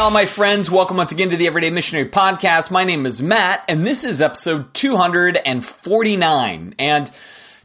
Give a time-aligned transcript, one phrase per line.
[0.00, 0.70] all my friends.
[0.70, 2.70] Welcome once again to the Everyday Missionary Podcast.
[2.70, 6.74] My name is Matt, and this is episode 249.
[6.78, 7.10] And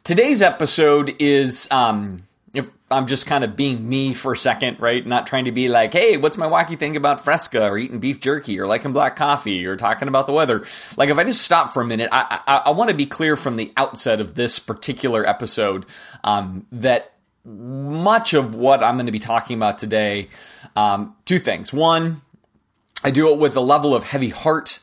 [0.04, 2.24] today's episode is, um,
[2.54, 5.08] if I'm just kind of being me for a second, right?
[5.08, 8.20] Not trying to be like, hey, what's my wacky thing about Fresca or eating beef
[8.20, 10.66] jerky or liking black coffee or talking about the weather?
[10.98, 13.38] Like, if I just stop for a minute, I, I, I want to be clear
[13.38, 15.86] from the outset of this particular episode
[16.26, 17.14] um, that
[17.46, 20.30] much of what I'm going to be talking about today,
[20.76, 21.72] um, two things.
[21.72, 22.22] One,
[23.04, 24.80] I do it with a level of heavy heart.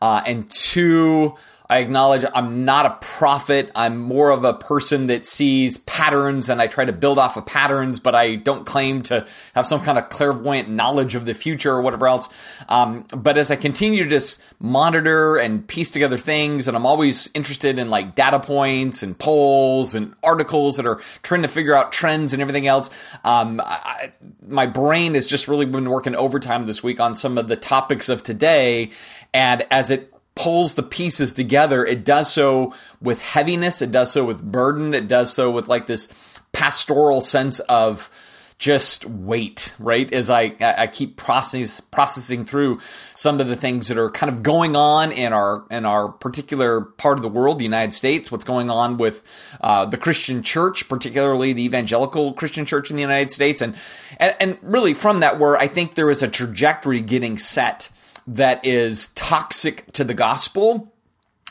[0.00, 1.36] Uh, and two,
[1.68, 3.70] I acknowledge I'm not a prophet.
[3.74, 7.46] I'm more of a person that sees patterns and I try to build off of
[7.46, 11.72] patterns, but I don't claim to have some kind of clairvoyant knowledge of the future
[11.72, 12.28] or whatever else.
[12.68, 17.28] Um, but as I continue to just monitor and piece together things, and I'm always
[17.34, 21.92] interested in like data points and polls and articles that are trying to figure out
[21.92, 22.90] trends and everything else,
[23.24, 24.12] um, I,
[24.46, 28.08] my brain has just really been working overtime this week on some of the topics
[28.08, 28.90] of today.
[29.34, 34.24] And as it pulls the pieces together, it does so with heaviness, it does so
[34.24, 36.08] with burden, it does so with like this
[36.52, 38.10] pastoral sense of
[38.58, 40.10] just weight, right?
[40.14, 42.80] As I I keep process, processing through
[43.14, 46.80] some of the things that are kind of going on in our in our particular
[46.80, 48.32] part of the world, the United States.
[48.32, 49.24] What's going on with
[49.60, 53.76] uh, the Christian Church, particularly the evangelical Christian Church in the United States, and,
[54.18, 57.90] and and really from that, where I think there is a trajectory getting set
[58.26, 60.92] that is toxic to the gospel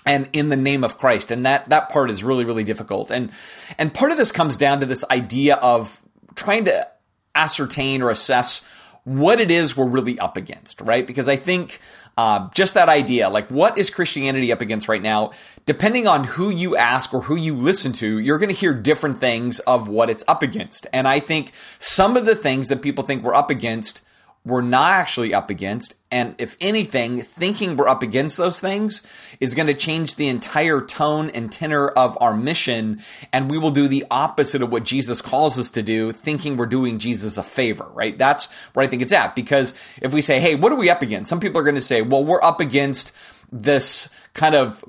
[0.06, 1.32] and in the name of Christ.
[1.32, 3.10] And that, that part is really, really difficult.
[3.12, 3.32] And,
[3.78, 6.02] and part of this comes down to this idea of
[6.36, 6.88] trying to
[7.34, 8.64] ascertain or assess
[9.04, 11.06] what it is we're really up against, right?
[11.06, 11.80] Because I think
[12.18, 15.32] uh, just that idea, like what is Christianity up against right now?
[15.66, 19.20] Depending on who you ask or who you listen to, you're going to hear different
[19.20, 20.88] things of what it's up against.
[20.92, 24.02] And I think some of the things that people think we're up against
[24.46, 25.96] we're not actually up against.
[26.12, 29.02] And if anything, thinking we're up against those things
[29.40, 33.02] is going to change the entire tone and tenor of our mission.
[33.34, 36.68] And we will do the opposite of what Jesus calls us to do, thinking we're
[36.68, 38.18] doing Jesus a favor, right?
[38.18, 39.36] That's where I think it's at.
[39.36, 41.30] Because if we say, hey, what are we up against?
[41.30, 43.12] Some people are going to say, well, we're up against
[43.52, 44.84] this kind of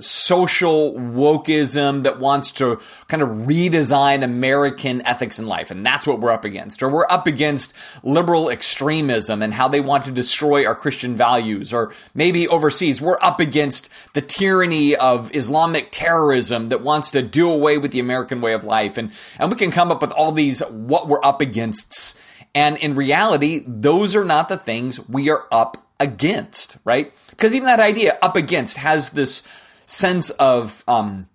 [0.00, 5.70] social wokeism that wants to kind of redesign American ethics in life.
[5.70, 6.82] And that's what we're up against.
[6.82, 11.72] Or we're up against liberal extremism and how they want to destroy our Christian values.
[11.72, 17.50] Or maybe overseas, we're up against the tyranny of Islamic terrorism that wants to do
[17.50, 18.96] away with the American way of life.
[18.96, 22.18] And, and we can come up with all these what we're up against.
[22.54, 27.12] And in reality, those are not the things we are up against, right?
[27.30, 29.42] Because even that idea up against has this
[29.86, 31.28] sense of um,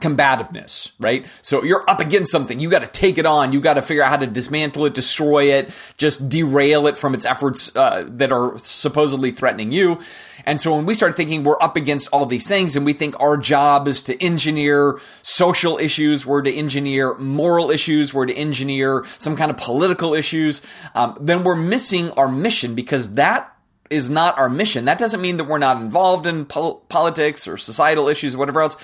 [0.00, 1.24] combativeness, right?
[1.40, 4.02] So you're up against something, you got to take it on, you got to figure
[4.02, 8.32] out how to dismantle it, destroy it, just derail it from its efforts uh, that
[8.32, 10.00] are supposedly threatening you.
[10.44, 13.18] And so when we start thinking we're up against all these things and we think
[13.20, 19.06] our job is to engineer social issues, we're to engineer moral issues, we're to engineer
[19.18, 20.60] some kind of political issues,
[20.96, 23.53] um, then we're missing our mission because that
[23.90, 24.86] is not our mission.
[24.86, 28.62] That doesn't mean that we're not involved in pol- politics or societal issues or whatever
[28.62, 28.76] else.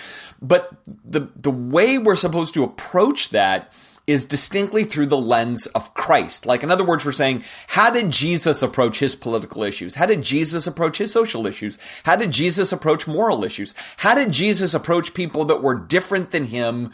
[0.43, 3.73] But the the way we're supposed to approach that
[4.07, 6.45] is distinctly through the lens of Christ.
[6.45, 9.95] Like, in other words, we're saying, how did Jesus approach his political issues?
[9.95, 11.79] How did Jesus approach his social issues?
[12.03, 13.73] How did Jesus approach moral issues?
[13.99, 16.91] How did Jesus approach people that were different than him?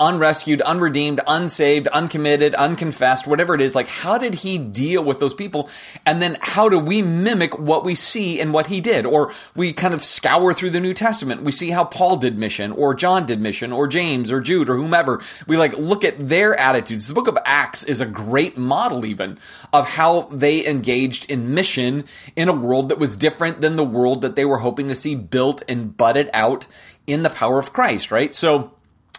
[0.00, 5.34] Unrescued, unredeemed, unsaved, uncommitted, unconfessed, whatever it is, like how did he deal with those
[5.34, 5.68] people?
[6.04, 9.06] And then how do we mimic what we see in what he did?
[9.06, 11.42] Or we kind of scour through the New Testament.
[11.42, 14.76] We see how Paul did mission, or John did mission, or James, or Jude, or
[14.76, 15.22] whomever.
[15.46, 17.06] We like look at their attitudes.
[17.06, 19.38] The book of Acts is a great model even
[19.72, 24.22] of how they engaged in mission in a world that was different than the world
[24.22, 26.66] that they were hoping to see built and budded out
[27.06, 28.34] in the power of Christ, right?
[28.34, 28.73] So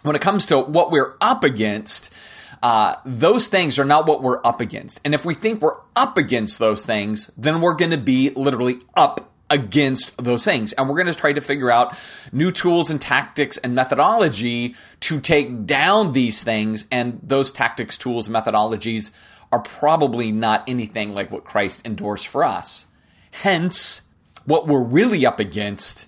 [0.05, 2.13] when it comes to what we're up against,
[2.61, 4.99] uh, those things are not what we're up against.
[5.03, 8.79] And if we think we're up against those things, then we're going to be literally
[8.95, 10.73] up against those things.
[10.73, 11.97] And we're going to try to figure out
[12.31, 16.85] new tools and tactics and methodology to take down these things.
[16.91, 19.11] And those tactics, tools, methodologies
[19.51, 22.85] are probably not anything like what Christ endorsed for us.
[23.31, 24.03] Hence,
[24.45, 26.07] what we're really up against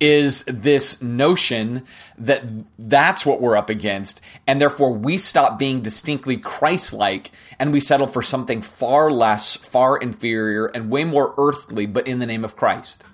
[0.00, 1.84] is this notion
[2.18, 2.42] that
[2.78, 7.80] that's what we're up against, and therefore we stop being distinctly Christ like and we
[7.80, 12.44] settle for something far less, far inferior, and way more earthly, but in the name
[12.44, 13.04] of Christ.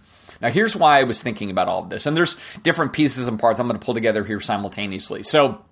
[0.41, 3.39] Now, here's why I was thinking about all of this, and there's different pieces and
[3.39, 5.23] parts I'm going to pull together here simultaneously.
[5.23, 5.63] So,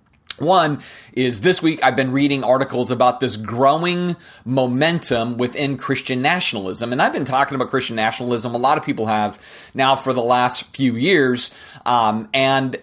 [0.41, 0.81] One
[1.13, 4.15] is this week I've been reading articles about this growing
[4.45, 6.91] momentum within Christian nationalism.
[6.91, 9.39] And I've been talking about Christian nationalism, a lot of people have
[9.73, 11.53] now for the last few years.
[11.85, 12.77] Um, and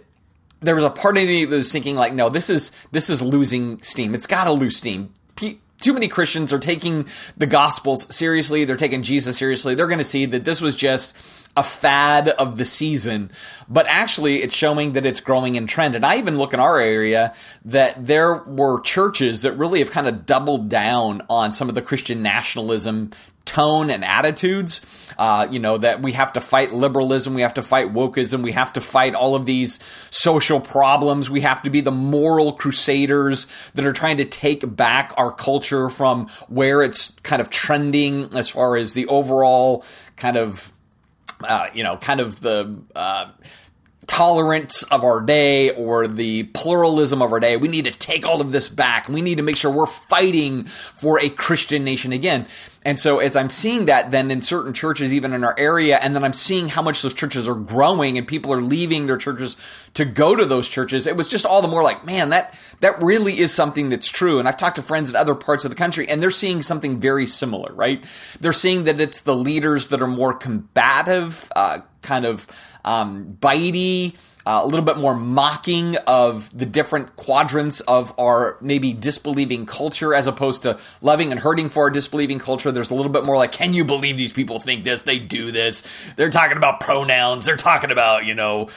[0.61, 3.23] there was a part of me that was thinking like, no, this is this is
[3.23, 4.15] losing steam.
[4.15, 5.13] It's got to lose steam.
[5.37, 7.07] P- too many Christians are taking
[7.37, 8.65] the Gospels seriously.
[8.65, 9.75] They're taking Jesus seriously.
[9.75, 11.15] They're going to see that this was just
[11.57, 13.31] a fad of the season,
[13.69, 15.95] but actually it's showing that it's growing in trend.
[15.95, 20.07] And I even look in our area that there were churches that really have kind
[20.07, 23.11] of doubled down on some of the Christian nationalism
[23.47, 24.83] tone and attitudes.
[25.17, 28.53] Uh, you know, that we have to fight liberalism, we have to fight wokeism, we
[28.53, 29.79] have to fight all of these
[30.11, 31.31] social problems.
[31.31, 35.89] We have to be the moral crusaders that are trying to take back our culture
[35.89, 39.85] from where it's kind of trending as far as the overall
[40.17, 40.73] kind of,
[41.43, 42.77] uh, you know, kind of the.
[42.95, 43.31] Uh,
[44.07, 47.57] tolerance of our day or the pluralism of our day.
[47.57, 49.09] We need to take all of this back.
[49.09, 52.47] We need to make sure we're fighting for a Christian nation again.
[52.87, 56.15] And so as I'm seeing that then in certain churches, even in our area, and
[56.15, 59.57] then I'm seeing how much those churches are growing and people are leaving their churches
[59.95, 63.03] to go to those churches, it was just all the more like, man, that, that
[63.03, 64.39] really is something that's true.
[64.39, 67.01] And I've talked to friends in other parts of the country and they're seeing something
[67.01, 68.05] very similar, right?
[68.39, 72.47] They're seeing that it's the leaders that are more combative, uh, kind of
[72.85, 74.15] um, bitey,
[74.47, 80.15] uh, a little bit more mocking of the different quadrants of our maybe disbelieving culture
[80.15, 82.71] as opposed to loving and hurting for our disbelieving culture.
[82.71, 85.03] There's a little bit more like, can you believe these people think this?
[85.03, 85.83] They do this.
[86.15, 87.45] They're talking about pronouns.
[87.45, 88.69] They're talking about, you know,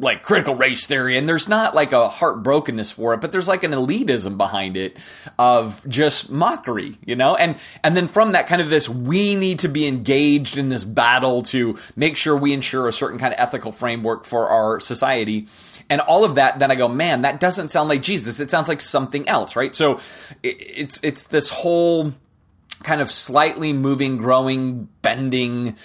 [0.00, 1.16] like critical race theory.
[1.16, 4.98] And there's not like a heartbrokenness for it, but there's like an elitism behind it
[5.38, 7.36] of just mockery, you know?
[7.36, 10.82] And, and then from that kind of this, we need to be engaged in this
[10.82, 15.03] battle to make sure we ensure a certain kind of ethical framework for our society
[15.04, 15.46] society
[15.90, 18.40] and all of that then i go man that doesn't sound like jesus.
[18.40, 19.74] It sounds like something else right?
[19.74, 20.00] So
[20.42, 22.12] it's it's this whole
[22.82, 25.76] kind of slightly moving growing bending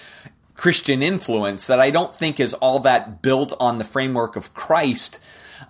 [0.54, 5.18] christian influence that i don't think is all that built on the framework of christ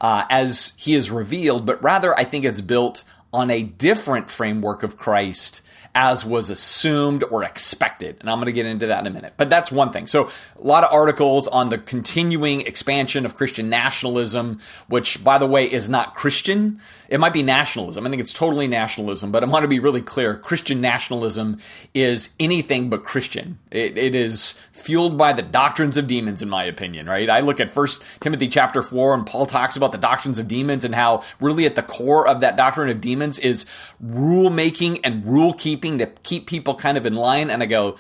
[0.01, 4.83] uh, as he is revealed but rather i think it's built on a different framework
[4.83, 5.61] of christ
[5.95, 8.17] as was assumed or expected.
[8.21, 9.35] And I'm going to get into that in a minute.
[9.37, 10.07] But that's one thing.
[10.07, 10.29] So,
[10.59, 15.71] a lot of articles on the continuing expansion of Christian nationalism, which, by the way,
[15.71, 16.81] is not Christian.
[17.11, 18.07] It might be nationalism.
[18.07, 20.37] I think it's totally nationalism, but I want to be really clear.
[20.37, 21.59] Christian nationalism
[21.93, 23.59] is anything but Christian.
[23.73, 27.29] It, it is fueled by the doctrines of demons, in my opinion, right?
[27.29, 30.85] I look at First Timothy chapter 4, and Paul talks about the doctrines of demons
[30.85, 33.67] and how really at the core of that doctrine of demons is
[33.99, 37.51] rule making and rule keeping to keep people kind of in line.
[37.51, 37.97] And I go,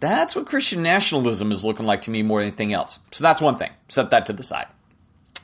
[0.00, 3.00] that's what Christian nationalism is looking like to me more than anything else.
[3.10, 3.70] So that's one thing.
[3.88, 4.66] Set that to the side.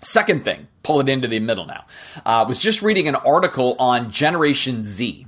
[0.02, 1.84] Second thing, pull it into the middle now.
[2.24, 5.26] I uh, was just reading an article on Generation Z.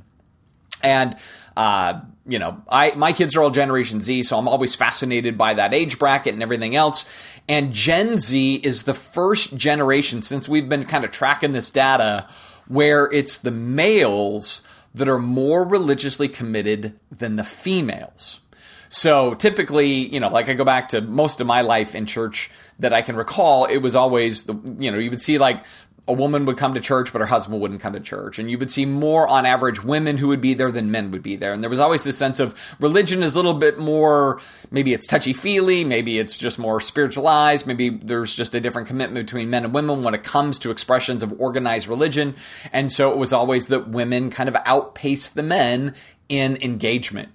[0.82, 1.16] And,
[1.56, 5.54] uh, you know, I my kids are all Generation Z, so I'm always fascinated by
[5.54, 7.04] that age bracket and everything else.
[7.48, 12.28] And Gen Z is the first generation since we've been kind of tracking this data
[12.68, 14.62] where it's the males
[14.94, 18.40] that are more religiously committed than the females.
[18.88, 22.50] So typically, you know, like I go back to most of my life in church
[22.78, 25.64] that I can recall, it was always the, you know, you would see like
[26.08, 28.38] a woman would come to church, but her husband wouldn't come to church.
[28.38, 31.22] And you would see more on average women who would be there than men would
[31.22, 31.52] be there.
[31.52, 34.40] And there was always this sense of religion is a little bit more,
[34.70, 39.26] maybe it's touchy feely, maybe it's just more spiritualized, maybe there's just a different commitment
[39.26, 42.34] between men and women when it comes to expressions of organized religion.
[42.72, 45.94] And so it was always that women kind of outpaced the men
[46.30, 47.28] in engagement.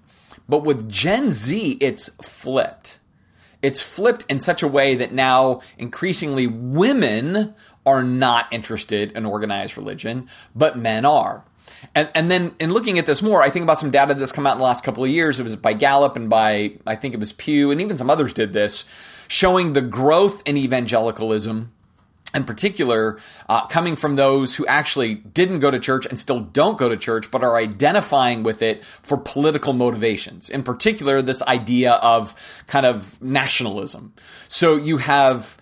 [0.47, 3.00] But with Gen Z, it's flipped.
[3.62, 9.77] It's flipped in such a way that now increasingly women are not interested in organized
[9.77, 11.45] religion, but men are.
[11.95, 14.47] And, and then in looking at this more, I think about some data that's come
[14.47, 15.39] out in the last couple of years.
[15.39, 18.33] It was by Gallup and by, I think it was Pew, and even some others
[18.33, 18.85] did this,
[19.27, 21.71] showing the growth in evangelicalism
[22.34, 26.78] in particular, uh, coming from those who actually didn't go to church and still don't
[26.78, 30.50] go to church, but are identifying with it for political motivations.
[30.50, 34.13] In particular, this idea of kind of nationalism.
[34.48, 35.58] So you have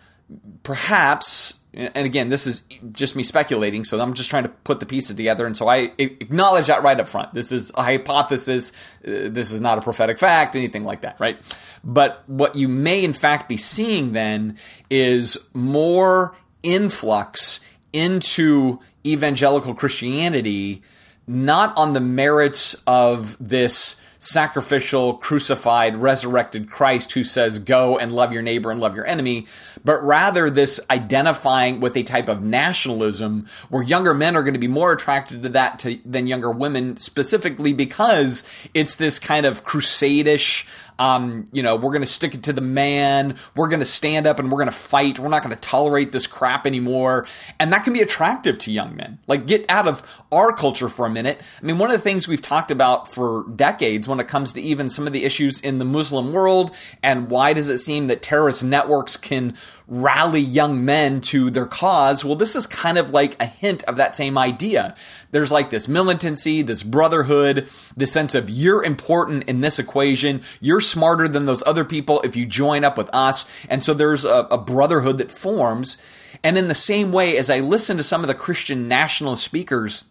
[0.64, 4.86] perhaps and again, this is just me speculating, so I'm just trying to put the
[4.86, 5.46] pieces together.
[5.46, 7.34] And so I acknowledge that right up front.
[7.34, 8.74] This is a hypothesis.
[9.06, 11.40] Uh, this is not a prophetic fact, anything like that, right?
[11.82, 14.58] But what you may in fact be seeing then
[14.90, 17.60] is more influx
[17.94, 20.82] into evangelical Christianity,
[21.28, 28.32] not on the merits of this sacrificial, crucified, resurrected Christ who says, go and love
[28.32, 29.48] your neighbor and love your enemy,
[29.84, 34.60] but rather this identifying with a type of nationalism where younger men are going to
[34.60, 38.44] be more attracted to that to, than younger women, specifically because
[38.76, 40.68] it's this kind of crusadish,
[41.02, 43.36] um, you know, we're going to stick it to the man.
[43.56, 45.18] We're going to stand up and we're going to fight.
[45.18, 47.26] We're not going to tolerate this crap anymore.
[47.60, 49.18] And that can be attractive to young men.
[49.26, 51.42] Like, get out of our culture for a minute.
[51.60, 54.62] I mean, one of the things we've talked about for decades when it comes to
[54.62, 56.70] even some of the issues in the Muslim world
[57.02, 59.56] and why does it seem that terrorist networks can
[59.92, 62.24] rally young men to their cause.
[62.24, 64.96] Well, this is kind of like a hint of that same idea.
[65.32, 70.44] There's like this militancy, this brotherhood, this sense of you're important in this equation.
[70.62, 73.46] You're smarter than those other people if you join up with us.
[73.68, 75.98] And so there's a, a brotherhood that forms.
[76.42, 80.06] And in the same way, as I listen to some of the Christian nationalist speakers,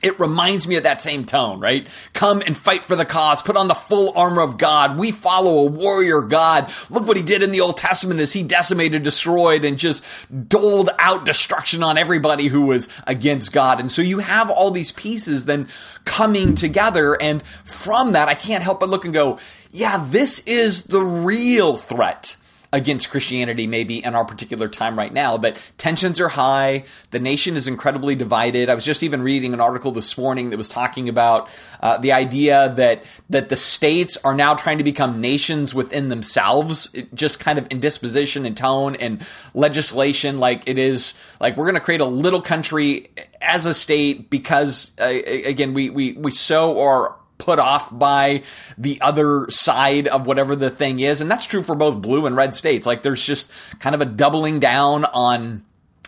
[0.00, 1.86] it reminds me of that same tone, right?
[2.12, 3.42] Come and fight for the cause.
[3.42, 4.96] Put on the full armor of God.
[4.96, 6.70] We follow a warrior God.
[6.88, 10.04] Look what he did in the Old Testament as he decimated, destroyed, and just
[10.48, 13.80] doled out destruction on everybody who was against God.
[13.80, 15.66] And so you have all these pieces then
[16.04, 17.20] coming together.
[17.20, 19.38] And from that, I can't help but look and go,
[19.70, 22.36] yeah, this is the real threat
[22.72, 25.38] against Christianity, maybe in our particular time right now.
[25.38, 26.84] But tensions are high.
[27.10, 28.68] The nation is incredibly divided.
[28.68, 31.48] I was just even reading an article this morning that was talking about
[31.80, 36.94] uh, the idea that that the states are now trying to become nations within themselves,
[37.14, 40.38] just kind of in disposition and tone and legislation.
[40.38, 43.08] Like it is like we're going to create a little country
[43.40, 48.42] as a state because uh, again we we we so are put off by
[48.76, 51.20] the other side of whatever the thing is.
[51.20, 52.86] And that's true for both blue and red states.
[52.86, 55.64] Like there's just kind of a doubling down on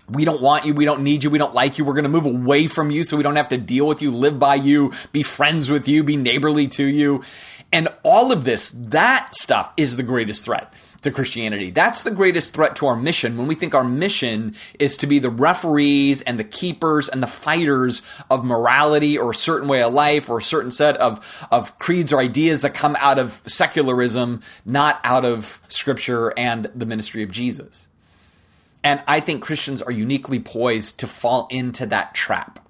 [0.09, 2.11] we don't want you, we don't need you, we don't like you, we're going to
[2.11, 4.93] move away from you so we don't have to deal with you, live by you,
[5.13, 7.23] be friends with you, be neighborly to you.
[7.73, 11.71] And all of this, that stuff is the greatest threat to Christianity.
[11.71, 15.19] That's the greatest threat to our mission when we think our mission is to be
[15.19, 19.95] the referees and the keepers and the fighters of morality or a certain way of
[19.95, 24.43] life or a certain set of, of creeds or ideas that come out of secularism,
[24.67, 27.89] not out of scripture and the ministry of Jesus.
[28.85, 32.67] And I think Christians are uniquely poised to fall into that trap.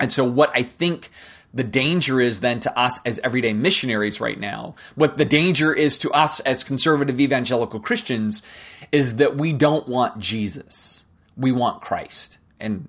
[0.00, 1.10] And so what I think
[1.54, 4.74] the danger is then to us as everyday missionaries right now.
[4.96, 8.42] What the danger is to us as conservative evangelical Christians
[8.90, 11.06] is that we don't want Jesus.
[11.36, 12.38] We want Christ.
[12.58, 12.88] And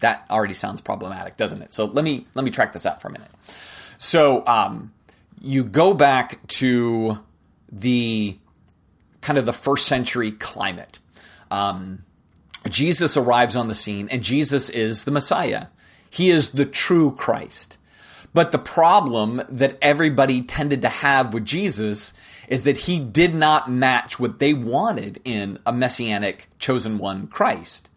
[0.00, 1.72] that already sounds problematic, doesn't it?
[1.72, 3.30] So let me let me track this out for a minute.
[3.96, 4.92] So um,
[5.40, 7.20] you go back to
[7.70, 8.36] the
[9.20, 10.98] kind of the first century climate.
[11.50, 12.04] Um,
[12.68, 15.66] Jesus arrives on the scene, and Jesus is the Messiah.
[16.10, 17.76] He is the true Christ.
[18.32, 22.14] But the problem that everybody tended to have with Jesus
[22.48, 27.88] is that he did not match what they wanted in a messianic chosen one Christ.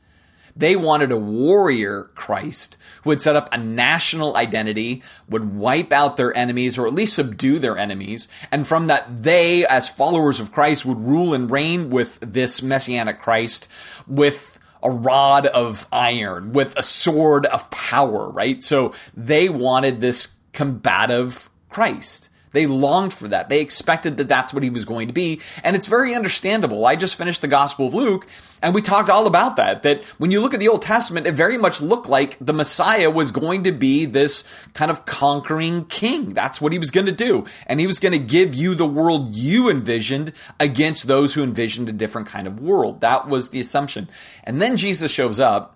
[0.56, 6.16] They wanted a warrior Christ who would set up a national identity, would wipe out
[6.16, 8.28] their enemies or at least subdue their enemies.
[8.52, 13.20] And from that, they, as followers of Christ, would rule and reign with this messianic
[13.20, 13.68] Christ
[14.08, 14.53] with
[14.84, 18.62] a rod of iron, with a sword of power, right?
[18.62, 22.30] So they wanted this combative Christ.
[22.54, 23.50] They longed for that.
[23.50, 25.42] They expected that that's what he was going to be.
[25.64, 26.86] And it's very understandable.
[26.86, 28.28] I just finished the Gospel of Luke
[28.64, 29.84] and we talked all about that.
[29.84, 33.12] That when you look at the Old Testament, it very much looked like the Messiah
[33.12, 36.30] was going to be this kind of conquering king.
[36.30, 37.46] That's what he was going to do.
[37.68, 40.32] And he was going to give you the world you envisioned
[40.62, 43.02] against those who envisioned a different kind of world.
[43.02, 44.10] That was the assumption.
[44.46, 45.76] And then Jesus shows up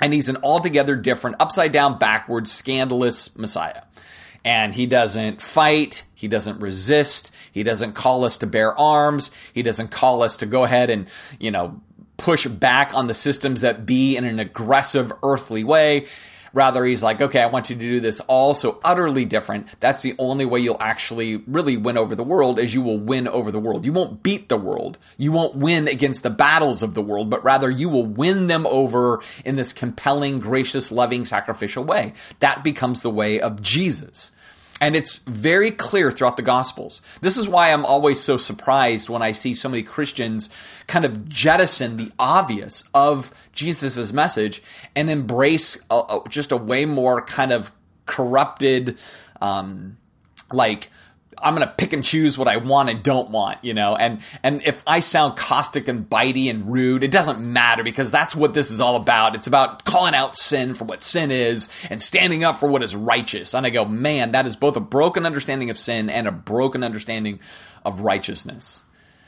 [0.00, 3.82] and he's an altogether different, upside down, backwards, scandalous Messiah
[4.44, 9.62] and he doesn't fight, he doesn't resist, he doesn't call us to bear arms, he
[9.62, 11.80] doesn't call us to go ahead and, you know,
[12.16, 16.06] push back on the systems that be in an aggressive earthly way.
[16.52, 19.68] Rather, he's like, okay, I want you to do this all so utterly different.
[19.80, 23.28] That's the only way you'll actually really win over the world is you will win
[23.28, 23.84] over the world.
[23.84, 24.98] You won't beat the world.
[25.16, 28.66] You won't win against the battles of the world, but rather you will win them
[28.66, 32.12] over in this compelling, gracious, loving, sacrificial way.
[32.40, 34.30] That becomes the way of Jesus.
[34.80, 37.02] And it's very clear throughout the Gospels.
[37.20, 40.48] This is why I'm always so surprised when I see so many Christians
[40.86, 44.62] kind of jettison the obvious of Jesus' message
[44.96, 47.72] and embrace a, a, just a way more kind of
[48.06, 48.96] corrupted,
[49.42, 49.98] um,
[50.50, 50.88] like
[51.42, 53.96] I'm going to pick and choose what I want and don't want, you know?
[53.96, 58.36] And, and if I sound caustic and bitey and rude, it doesn't matter because that's
[58.36, 59.34] what this is all about.
[59.34, 62.94] It's about calling out sin for what sin is and standing up for what is
[62.94, 63.54] righteous.
[63.54, 66.84] And I go, man, that is both a broken understanding of sin and a broken
[66.84, 67.40] understanding
[67.84, 68.84] of righteousness.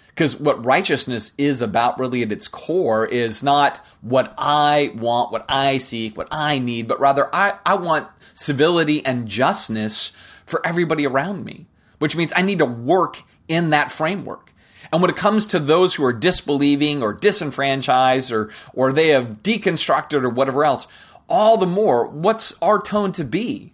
[0.09, 5.47] Because what righteousness is about, really at its core, is not what I want, what
[5.49, 10.13] I seek, what I need, but rather I, I want civility and justness
[10.45, 11.67] for everybody around me,
[12.03, 14.53] which means I need to work in that framework.
[14.93, 19.45] And when it comes to those who are disbelieving or disenfranchised or, or they have
[19.45, 20.89] deconstructed or whatever else,
[21.29, 23.73] all the more, what's our tone to be?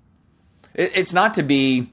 [0.75, 1.91] It's not to be,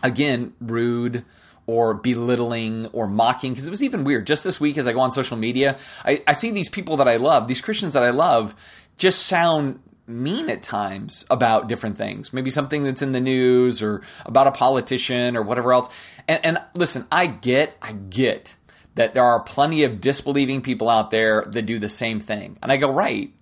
[0.00, 1.24] again, rude
[1.66, 5.00] or belittling or mocking because it was even weird just this week as i go
[5.00, 8.10] on social media I, I, see these people that i love these christians that i
[8.10, 8.54] love
[8.98, 12.32] just sound mean at times about different things.
[12.32, 15.88] Maybe something that's in the news or about a politician or whatever else.
[16.28, 18.56] And, and listen i get i get
[18.94, 22.56] that there are plenty of disbelieving people out there that do the same thing.
[22.62, 23.32] And i go right.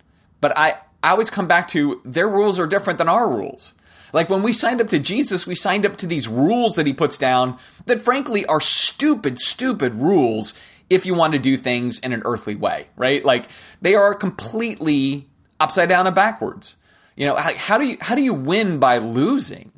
[0.40, 3.74] But i i always come back to their rules are different than our rules.
[4.12, 6.92] Like when we signed up to Jesus, we signed up to these rules that he
[6.92, 10.52] puts down that frankly are stupid, stupid rules
[10.90, 13.24] if you want to do things in an earthly way, right?
[13.24, 13.46] Like
[13.80, 15.28] they are completely
[15.62, 16.76] upside down and backwards.
[17.16, 19.72] You know, how do you how do you win by losing?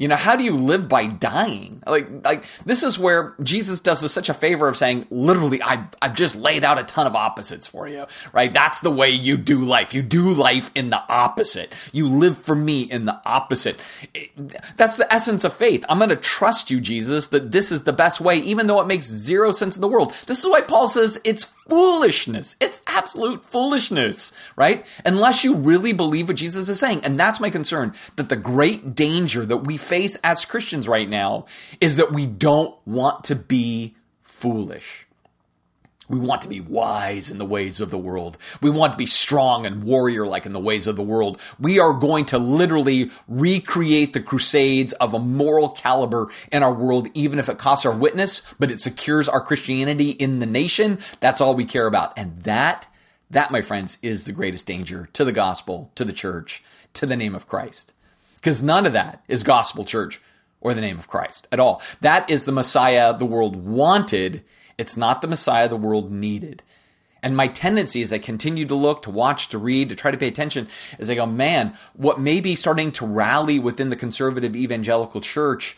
[0.00, 1.82] You know, how do you live by dying?
[1.86, 5.84] Like, like this is where Jesus does us such a favor of saying, literally, I've,
[6.00, 8.50] I've just laid out a ton of opposites for you, right?
[8.50, 9.92] That's the way you do life.
[9.92, 11.74] You do life in the opposite.
[11.92, 13.78] You live for me in the opposite.
[14.78, 15.84] That's the essence of faith.
[15.86, 18.86] I'm going to trust you, Jesus, that this is the best way, even though it
[18.86, 20.14] makes zero sense in the world.
[20.26, 22.56] This is why Paul says it's foolishness.
[22.60, 24.84] It's absolute foolishness, right?
[25.04, 27.02] Unless you really believe what Jesus is saying.
[27.04, 31.46] And that's my concern that the great danger that we face as Christians right now
[31.80, 35.06] is that we don't want to be foolish.
[36.10, 38.36] We want to be wise in the ways of the world.
[38.60, 41.40] We want to be strong and warrior like in the ways of the world.
[41.60, 47.06] We are going to literally recreate the crusades of a moral caliber in our world,
[47.14, 50.98] even if it costs our witness, but it secures our Christianity in the nation.
[51.20, 52.18] That's all we care about.
[52.18, 52.88] And that,
[53.30, 56.60] that, my friends, is the greatest danger to the gospel, to the church,
[56.94, 57.92] to the name of Christ.
[58.34, 60.20] Because none of that is gospel church
[60.60, 61.80] or the name of Christ at all.
[62.00, 64.42] That is the Messiah the world wanted
[64.80, 66.62] it's not the Messiah the world needed.
[67.22, 70.16] And my tendency as I continue to look, to watch, to read, to try to
[70.16, 74.56] pay attention, is I go, man, what may be starting to rally within the conservative
[74.56, 75.76] evangelical church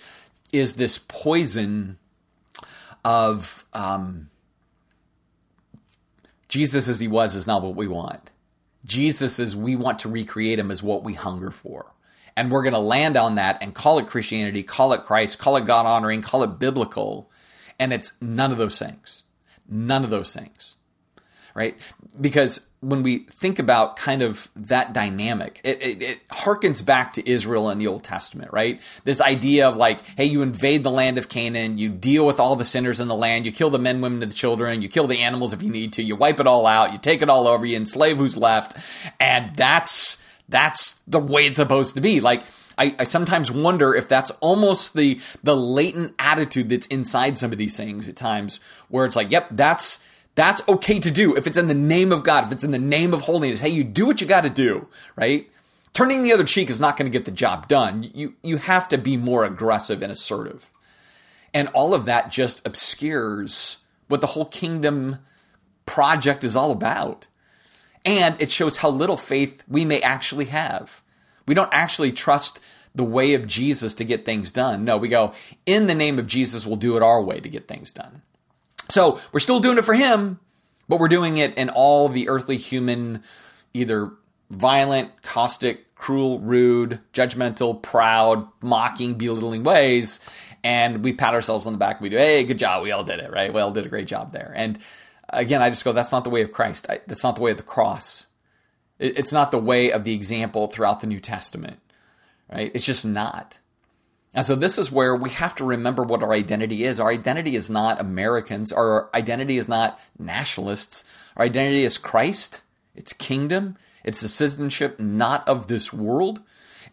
[0.53, 1.99] is this poison
[3.05, 4.31] of um,
[6.49, 8.31] Jesus as he was is not what we want.
[8.85, 11.87] Jesus as we want to recreate him is what we hunger for.
[12.37, 15.57] And we're going to land on that and call it Christianity, call it Christ, call
[15.57, 17.29] it God honoring, call it biblical.
[17.83, 19.25] And it's none of those things.
[19.69, 20.77] None of those things.
[21.53, 21.77] Right?
[22.21, 27.29] Because when we think about kind of that dynamic, it, it, it, harkens back to
[27.29, 28.81] Israel in the Old Testament, right?
[29.03, 32.55] This idea of like, hey, you invade the land of Canaan, you deal with all
[32.55, 35.09] the sinners in the land, you kill the men, women, and the children, you kill
[35.09, 37.49] the animals if you need to, you wipe it all out, you take it all
[37.49, 38.77] over, you enslave who's left,
[39.19, 42.21] and that's that's the way it's supposed to be.
[42.21, 42.45] Like,
[42.83, 47.59] I, I, sometimes wonder if that's almost the the latent attitude that's inside some of
[47.59, 50.01] these things at times, where it's like, yep, that's
[50.35, 52.79] that's okay to do if it's in the name of God, if it's in the
[52.81, 53.61] name of holiness.
[53.61, 55.49] Hey, you do what you got to do, right?
[55.93, 58.11] Turning the other cheek is not going to get the job done.
[58.15, 60.69] You you have to be more aggressive and assertive,
[61.55, 63.77] and all of that just obscures
[64.09, 65.19] what the whole kingdom
[65.87, 67.29] project is all about,
[68.05, 71.02] and it shows how little faith we may actually have
[71.47, 72.61] we don't actually trust
[72.95, 74.85] the way of Jesus to get things done.
[74.85, 75.33] No, we go,
[75.65, 78.23] in the name of Jesus, we'll do it our way to get things done.
[78.89, 80.39] So we're still doing it for Him,
[80.89, 83.23] but we're doing it in all the earthly human,
[83.73, 84.13] either
[84.51, 90.21] violent, caustic, cruel, rude, judgmental, proud, mocking, belittling ways.
[90.65, 92.83] And we pat ourselves on the back and we do, hey, good job.
[92.83, 93.55] We all did it, right?
[93.55, 94.53] We all did a great job there.
[94.55, 94.79] And
[95.31, 96.87] again, I just go, that's not the way of Christ.
[96.89, 98.27] that's not the way of the cross.
[99.03, 101.81] It's not the way of the example throughout the New Testament,
[102.51, 102.71] right?
[102.73, 103.59] It's just not.
[104.35, 106.99] And so this is where we have to remember what our identity is.
[106.99, 108.73] Our identity is not Americans.
[108.73, 111.05] Our identity is not nationalists.
[111.37, 112.63] Our identity is Christ.
[112.95, 113.77] It's kingdom.
[114.05, 116.41] It's a citizenship not of this world.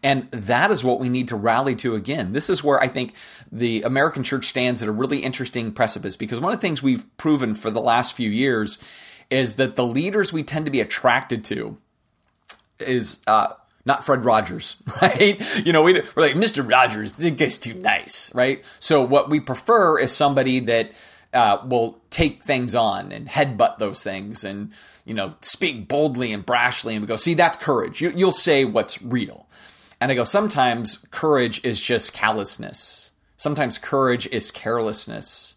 [0.02, 2.32] And that is what we need to rally to again.
[2.32, 3.14] This is where I think
[3.52, 7.06] the American church stands at a really interesting precipice because one of the things we've
[7.16, 8.78] proven for the last few years
[9.30, 11.78] is that the leaders we tend to be attracted to
[12.82, 15.40] is uh, not Fred Rogers, right?
[15.64, 16.68] You know, we, we're like, Mr.
[16.68, 18.64] Rogers, this guy's too nice, right?
[18.78, 20.92] So what we prefer is somebody that
[21.32, 24.72] uh, will take things on and headbutt those things and,
[25.04, 28.00] you know, speak boldly and brashly and we go, see, that's courage.
[28.00, 29.46] You, you'll say what's real.
[30.00, 33.12] And I go, sometimes courage is just callousness.
[33.36, 35.56] Sometimes courage is carelessness.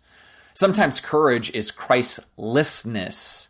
[0.53, 3.49] Sometimes courage is Christlessness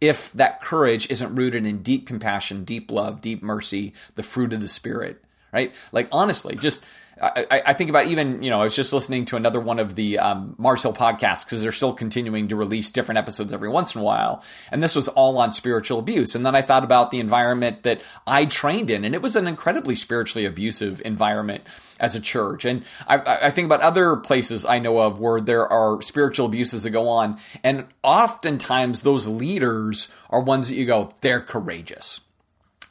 [0.00, 4.60] if that courage isn't rooted in deep compassion, deep love, deep mercy, the fruit of
[4.60, 5.22] the Spirit,
[5.56, 5.74] right?
[5.92, 6.84] Like, honestly, just.
[7.18, 9.94] I, I, think about even, you know, I was just listening to another one of
[9.94, 13.94] the um, Mars Hill podcasts because they're still continuing to release different episodes every once
[13.94, 14.44] in a while.
[14.70, 16.34] And this was all on spiritual abuse.
[16.34, 19.46] And then I thought about the environment that I trained in, and it was an
[19.46, 21.64] incredibly spiritually abusive environment
[21.98, 22.66] as a church.
[22.66, 26.82] And I, I, think about other places I know of where there are spiritual abuses
[26.82, 27.38] that go on.
[27.64, 32.20] And oftentimes those leaders are ones that you go, they're courageous.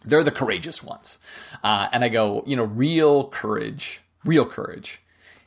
[0.06, 1.20] They're the courageous ones.
[1.64, 5.02] Uh, and I go, you know, real courage, real courage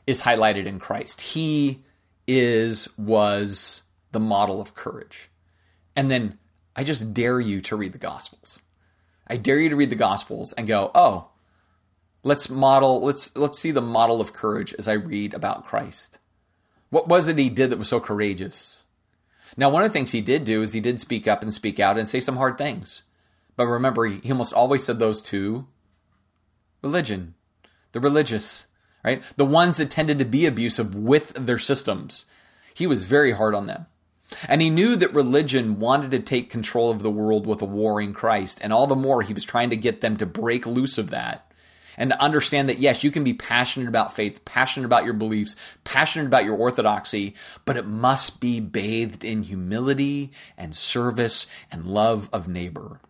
[0.05, 1.21] is highlighted in Christ.
[1.21, 1.83] He
[2.27, 5.29] is, was the model of courage.
[5.95, 6.37] And then
[6.75, 8.61] I just dare you to read the Gospels.
[9.27, 11.29] I dare you to read the Gospels and go, oh,
[12.23, 16.19] Let's model, let's, let's see the model of courage as I read about Christ.
[16.89, 18.85] What was it he did that was so courageous?
[19.55, 21.79] Now, one of the things he did do is he did speak up and speak
[21.79, 23.03] out and say some hard things.
[23.59, 25.67] But remember, he almost always said those to
[26.81, 27.33] religion,
[27.91, 28.67] the religious,
[29.03, 29.21] right?
[29.35, 32.25] The ones that tended to be abusive with their systems.
[32.73, 33.87] He was very hard on them.
[34.47, 38.13] And he knew that religion wanted to take control of the world with a warring
[38.13, 38.61] Christ.
[38.63, 41.51] And all the more he was trying to get them to break loose of that
[41.97, 45.57] and to understand that yes, you can be passionate about faith, passionate about your beliefs,
[45.83, 52.29] passionate about your orthodoxy, but it must be bathed in humility and service and love
[52.31, 53.01] of neighbor.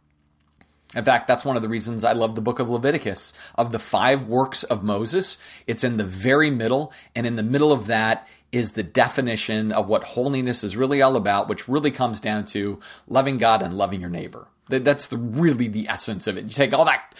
[0.95, 3.31] In fact, that's one of the reasons I love the book of Leviticus.
[3.55, 7.71] Of the five works of Moses, it's in the very middle, and in the middle
[7.71, 12.19] of that is the definition of what holiness is really all about, which really comes
[12.19, 14.47] down to loving God and loving your neighbor.
[14.67, 16.45] That's the, really the essence of it.
[16.45, 17.13] You take all that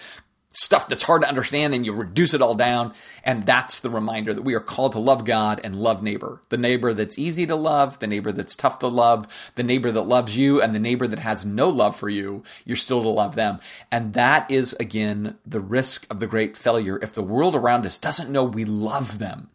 [0.59, 2.93] stuff that's hard to understand and you reduce it all down.
[3.23, 6.41] And that's the reminder that we are called to love God and love neighbor.
[6.49, 10.01] The neighbor that's easy to love, the neighbor that's tough to love, the neighbor that
[10.01, 13.35] loves you, and the neighbor that has no love for you, you're still to love
[13.35, 13.59] them.
[13.91, 16.99] And that is, again, the risk of the great failure.
[17.01, 19.49] If the world around us doesn't know we love them,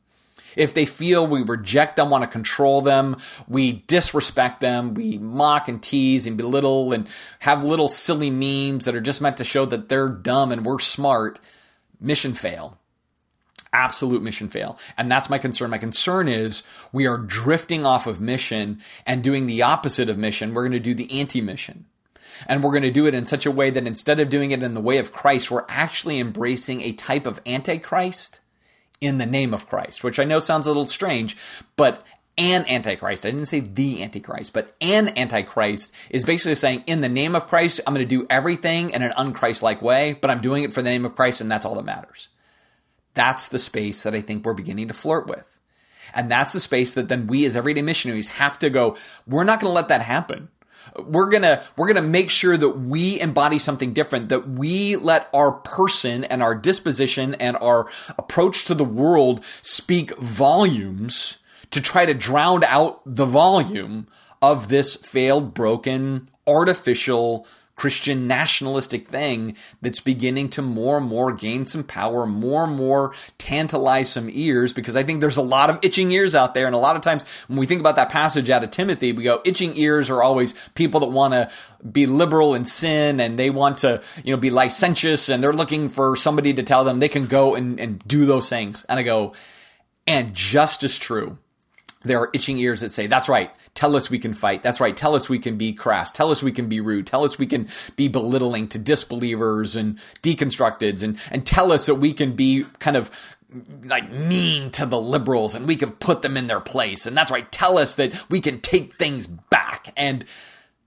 [0.56, 3.16] if they feel we reject them, want to control them,
[3.48, 7.08] we disrespect them, we mock and tease and belittle and
[7.40, 10.78] have little silly memes that are just meant to show that they're dumb and we're
[10.78, 11.40] smart,
[12.00, 12.78] mission fail.
[13.72, 14.78] Absolute mission fail.
[14.96, 15.70] And that's my concern.
[15.70, 16.62] My concern is
[16.92, 20.54] we are drifting off of mission and doing the opposite of mission.
[20.54, 21.86] We're going to do the anti mission.
[22.46, 24.62] And we're going to do it in such a way that instead of doing it
[24.62, 28.40] in the way of Christ, we're actually embracing a type of antichrist
[29.04, 31.36] in the name of Christ, which I know sounds a little strange,
[31.76, 32.04] but
[32.36, 33.24] an antichrist.
[33.24, 37.46] I didn't say the antichrist, but an antichrist is basically saying, in the name of
[37.46, 40.82] Christ, I'm going to do everything in an unchrist-like way, but I'm doing it for
[40.82, 42.28] the name of Christ, and that's all that matters.
[43.14, 45.48] That's the space that I think we're beginning to flirt with.
[46.12, 49.60] And that's the space that then we as everyday missionaries have to go, we're not
[49.60, 50.48] going to let that happen
[50.98, 55.52] we're gonna we're gonna make sure that we embody something different that we let our
[55.52, 61.38] person and our disposition and our approach to the world speak volumes
[61.70, 64.06] to try to drown out the volume
[64.40, 71.66] of this failed broken artificial Christian nationalistic thing that's beginning to more and more gain
[71.66, 75.78] some power, more and more tantalize some ears, because I think there's a lot of
[75.82, 76.66] itching ears out there.
[76.66, 79.24] And a lot of times when we think about that passage out of Timothy, we
[79.24, 81.50] go, itching ears are always people that want to
[81.90, 85.88] be liberal in sin and they want to, you know, be licentious and they're looking
[85.88, 88.84] for somebody to tell them they can go and, and do those things.
[88.88, 89.32] And I go,
[90.06, 91.38] and just as true,
[92.04, 93.50] there are itching ears that say, that's right.
[93.74, 94.62] Tell us we can fight.
[94.62, 94.96] That's right.
[94.96, 96.12] Tell us we can be crass.
[96.12, 97.06] Tell us we can be rude.
[97.06, 101.96] Tell us we can be belittling to disbelievers and deconstructeds and, and tell us that
[101.96, 103.10] we can be kind of
[103.84, 107.06] like mean to the liberals and we can put them in their place.
[107.06, 107.50] And that's right.
[107.50, 109.92] Tell us that we can take things back.
[109.96, 110.24] And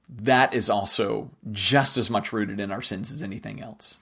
[0.10, 3.99] that is also just as much rooted in our sins as anything else.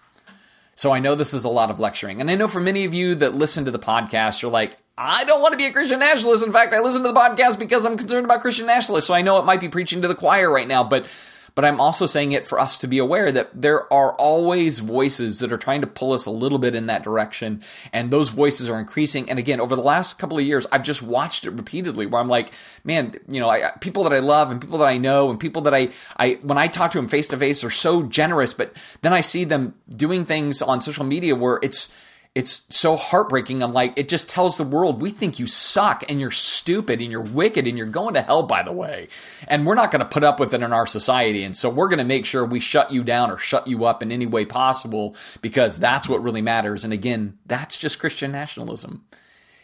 [0.75, 2.19] So I know this is a lot of lecturing.
[2.19, 5.25] And I know for many of you that listen to the podcast, you're like, I
[5.25, 6.45] don't want to be a Christian nationalist.
[6.45, 9.08] In fact, I listen to the podcast because I'm concerned about Christian nationalists.
[9.08, 11.05] So I know it might be preaching to the choir right now, but
[11.53, 15.39] but I'm also saying it for us to be aware that there are always voices
[15.39, 17.63] that are trying to pull us a little bit in that direction.
[17.93, 19.29] And those voices are increasing.
[19.29, 22.27] And again, over the last couple of years, I've just watched it repeatedly where I'm
[22.27, 22.51] like,
[22.84, 25.62] man, you know, I, people that I love and people that I know and people
[25.62, 28.73] that I, I, when I talk to them face to face are so generous, but
[29.01, 31.89] then I see them doing things on social media where it's,
[32.36, 33.63] it's so heartbreaking.
[33.63, 37.10] I'm like, it just tells the world we think you suck and you're stupid and
[37.10, 39.08] you're wicked and you're going to hell, by the way.
[39.48, 41.43] And we're not going to put up with it in our society.
[41.43, 44.04] And so we're going to make sure we shut you down or shut you up
[44.04, 46.84] in any way possible because that's what really matters.
[46.84, 49.06] And again, that's just Christian nationalism.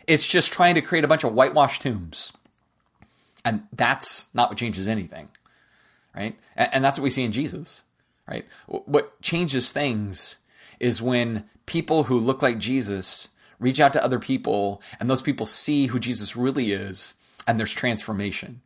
[0.07, 2.31] It's just trying to create a bunch of whitewashed tombs.
[3.43, 5.27] And that's not what changes anything,
[6.15, 6.39] right?
[6.55, 7.83] And that's what we see in Jesus,
[8.29, 8.45] right?
[8.67, 10.37] What changes things
[10.81, 15.45] is when people who look like Jesus reach out to other people and those people
[15.45, 17.13] see who Jesus really is
[17.47, 18.61] and there's transformation.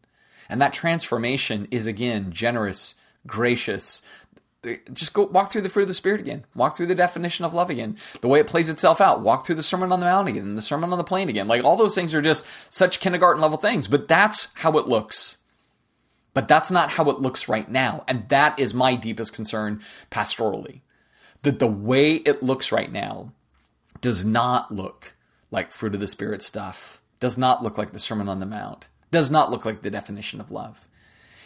[0.48, 2.96] And that transformation is again generous,
[3.28, 4.02] gracious.
[4.92, 6.46] Just go walk through the fruit of the Spirit again.
[6.56, 7.98] Walk through the definition of love again.
[8.22, 9.22] The way it plays itself out.
[9.22, 11.48] Walk through the Sermon on the Mount again, the Sermon on the Plain again.
[11.48, 15.38] Like all those things are just such kindergarten level things, but that's how it looks.
[16.34, 18.04] But that's not how it looks right now.
[18.08, 20.82] And that is my deepest concern pastorally
[21.46, 23.32] that the way it looks right now
[24.02, 25.16] does not look
[25.52, 28.90] like fruit of the spirit stuff, does not look like the Sermon on the Mount,
[29.12, 30.88] does not look like the definition of love.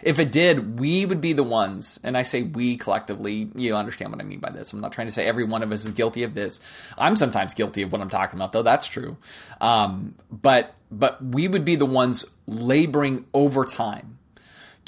[0.02, 4.12] If it did, we would be the ones, and I say we collectively, you understand
[4.12, 4.72] what I mean by this.
[4.72, 6.62] I'm not trying to say every one of us is guilty of this.
[6.98, 9.18] I'm sometimes guilty of what I'm talking about, though, that's true.
[9.60, 14.19] Um, but but we would be the ones laboring overtime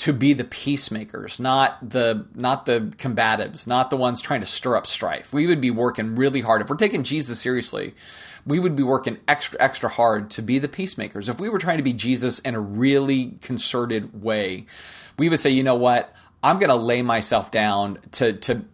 [0.01, 4.75] to be the peacemakers, not the not the combatives, not the ones trying to stir
[4.75, 5.31] up strife.
[5.31, 7.93] We would be working really hard if we're taking Jesus seriously.
[8.43, 11.29] We would be working extra extra hard to be the peacemakers.
[11.29, 14.65] If we were trying to be Jesus in a really concerted way,
[15.19, 16.15] we would say, you know what?
[16.41, 18.65] I'm going to lay myself down to to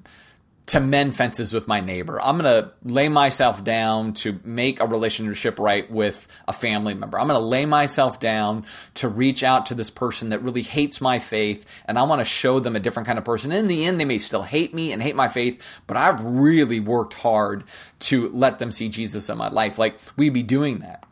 [0.67, 2.21] to mend fences with my neighbor.
[2.21, 7.17] I'm going to lay myself down to make a relationship right with a family member.
[7.17, 10.99] I'm going to lay myself down to reach out to this person that really hates
[10.99, 13.53] my faith and I want to show them a different kind of person.
[13.53, 16.81] In the end, they may still hate me and hate my faith, but I've really
[16.81, 17.63] worked hard
[17.99, 19.79] to let them see Jesus in my life.
[19.79, 21.06] Like we'd be doing that.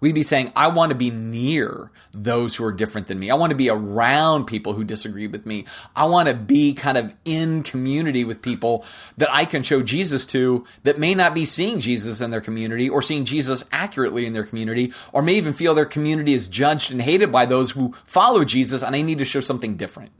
[0.00, 3.30] We'd be saying, I want to be near those who are different than me.
[3.30, 5.64] I want to be around people who disagree with me.
[5.96, 8.84] I want to be kind of in community with people
[9.16, 12.88] that I can show Jesus to that may not be seeing Jesus in their community
[12.88, 16.90] or seeing Jesus accurately in their community or may even feel their community is judged
[16.90, 20.12] and hated by those who follow Jesus and I need to show something different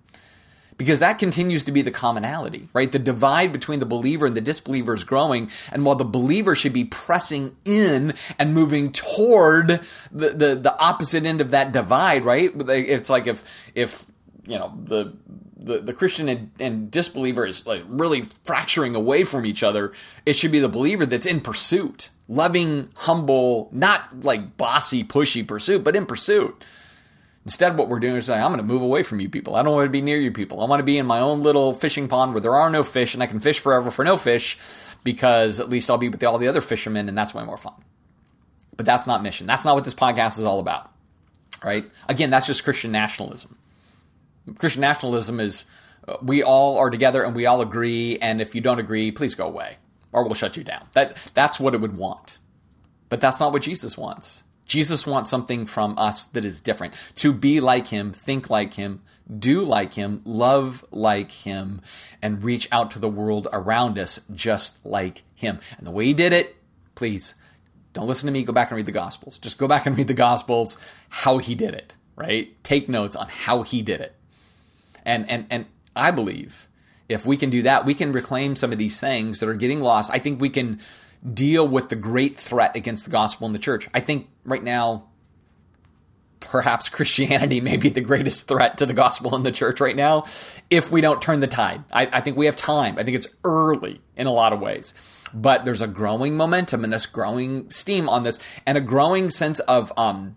[0.79, 2.91] because that continues to be the commonality, right?
[2.91, 5.51] The divide between the believer and the disbeliever is growing.
[5.73, 9.81] And while the believer should be pressing in and moving toward
[10.13, 12.53] the, the, the opposite end of that divide, right?
[12.55, 14.07] It's like if, if,
[14.47, 15.13] you know, the,
[15.57, 19.93] the, the Christian and, and disbeliever is like really fracturing away from each other,
[20.25, 25.83] it should be the believer that's in pursuit, loving, humble, not like bossy, pushy pursuit,
[25.83, 26.65] but in pursuit
[27.49, 29.57] Instead, what we're doing is saying, I'm going to move away from you people.
[29.57, 30.61] I don't want to be near you people.
[30.61, 33.15] I want to be in my own little fishing pond where there are no fish
[33.15, 34.59] and I can fish forever for no fish
[35.03, 37.73] because at least I'll be with all the other fishermen and that's way more fun.
[38.77, 39.47] But that's not mission.
[39.47, 40.93] That's not what this podcast is all about.
[41.65, 41.91] Right?
[42.07, 43.57] Again, that's just Christian nationalism.
[44.59, 45.65] Christian nationalism is
[46.07, 49.35] uh, we all are together and we all agree and if you don't agree, please
[49.35, 49.79] go away
[50.13, 50.87] or we'll shut you down.
[50.93, 52.37] That that's what it would want.
[53.09, 54.45] But that's not what Jesus wants.
[54.69, 56.95] Jesus wants something from us that is different.
[57.17, 59.03] To be like him, think like him,
[59.39, 61.81] do like him, love like him,
[62.23, 65.59] and reach out to the world around us just like him.
[65.77, 66.57] And the way he did it,
[66.95, 67.35] please
[67.95, 69.39] don't listen to me, go back and read the Gospels.
[69.39, 70.79] Just go back and read the Gospels,
[71.09, 72.63] how he did it, right?
[72.63, 74.15] Take notes on how he did it.
[75.05, 76.69] And and and I believe
[77.09, 79.81] if we can do that, we can reclaim some of these things that are getting
[79.81, 80.11] lost.
[80.13, 80.81] I think we can
[81.35, 83.89] deal with the great threat against the gospel in the church.
[83.93, 85.09] I think right now,
[86.41, 90.25] perhaps Christianity may be the greatest threat to the gospel in the church right now
[90.71, 91.85] if we don't turn the tide.
[91.93, 92.99] I, I, think we have time.
[92.99, 94.95] I think it's early in a lot of ways.
[95.35, 99.61] But there's a growing momentum and a growing steam on this and a growing sense
[99.61, 100.37] of um,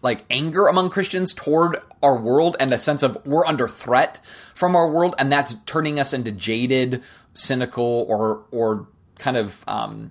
[0.00, 4.74] like anger among Christians toward our world and a sense of we're under threat from
[4.74, 7.02] our world and that's turning us into jaded,
[7.34, 8.88] cynical or or
[9.22, 10.10] kind of um,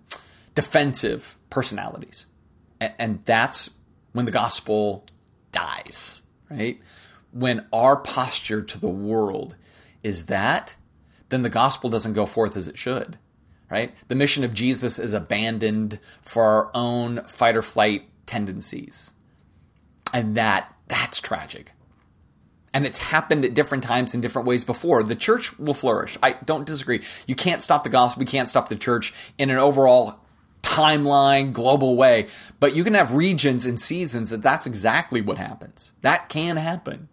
[0.56, 2.26] defensive personalities.
[2.80, 3.69] And, and that's
[4.13, 5.06] when the gospel
[5.52, 6.80] dies, right?
[7.32, 9.56] When our posture to the world
[10.02, 10.76] is that,
[11.30, 13.17] then the gospel doesn't go forth as it should,
[13.69, 13.93] right?
[14.08, 19.13] The mission of Jesus is abandoned for our own fight or flight tendencies.
[20.13, 21.71] And that that's tragic.
[22.73, 25.03] And it's happened at different times in different ways before.
[25.03, 26.17] The church will flourish.
[26.23, 27.01] I don't disagree.
[27.27, 28.23] You can't stop the gospel.
[28.23, 30.19] You can't stop the church in an overall
[30.63, 32.27] timeline, global way.
[32.60, 35.93] But you can have regions and seasons that that's exactly what happens.
[36.01, 37.10] That can happen.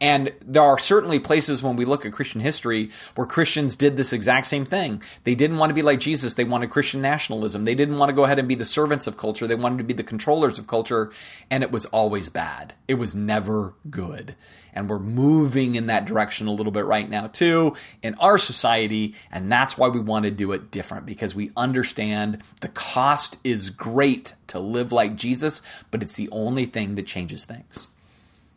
[0.00, 4.12] And there are certainly places when we look at Christian history where Christians did this
[4.12, 5.02] exact same thing.
[5.24, 6.34] They didn't want to be like Jesus.
[6.34, 7.64] They wanted Christian nationalism.
[7.64, 9.46] They didn't want to go ahead and be the servants of culture.
[9.46, 11.10] They wanted to be the controllers of culture.
[11.50, 12.74] And it was always bad.
[12.88, 14.36] It was never good.
[14.74, 19.14] And we're moving in that direction a little bit right now, too, in our society.
[19.30, 23.70] And that's why we want to do it different because we understand the cost is
[23.70, 27.88] great to live like Jesus, but it's the only thing that changes things.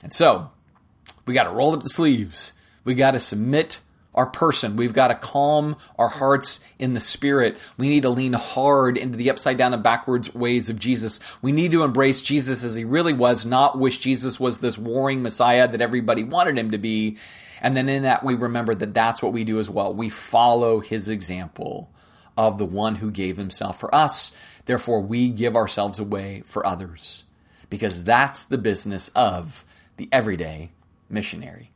[0.04, 0.52] And so,
[1.30, 2.54] we got to roll up the sleeves.
[2.84, 3.82] We got to submit
[4.16, 4.76] our person.
[4.76, 7.56] We've got to calm our hearts in the spirit.
[7.78, 11.20] We need to lean hard into the upside down and backwards ways of Jesus.
[11.40, 15.22] We need to embrace Jesus as he really was, not wish Jesus was this warring
[15.22, 17.16] Messiah that everybody wanted him to be.
[17.62, 19.94] And then in that, we remember that that's what we do as well.
[19.94, 21.92] We follow his example
[22.36, 24.36] of the one who gave himself for us.
[24.66, 27.24] Therefore, we give ourselves away for others
[27.70, 29.64] because that's the business of
[29.98, 30.72] the everyday
[31.10, 31.72] missionary.